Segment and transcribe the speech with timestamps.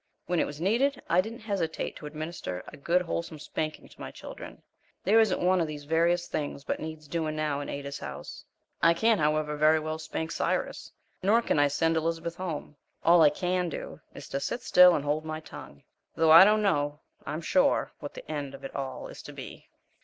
[0.25, 4.09] When it was needed, I didn't hesitate to administer a good wholesome spanking to my
[4.09, 4.63] children.
[5.03, 8.43] There isn't one of these various things but needs doing now in Ada's house.
[8.81, 10.91] I can't, however, very well spank Cyrus,
[11.21, 12.75] nor can I send Elizabeth home.
[13.03, 15.83] All I CAN do is to sit still and hold my tongue,
[16.15, 19.67] though I don't know, I'm sure, what the end of it all is to be.